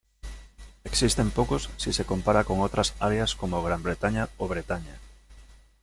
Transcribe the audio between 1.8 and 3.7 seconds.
se compara con otras áreas como